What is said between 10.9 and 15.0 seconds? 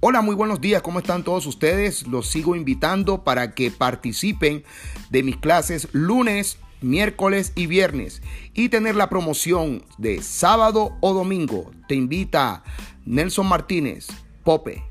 o domingo. Te invita Nelson Martínez, Pope.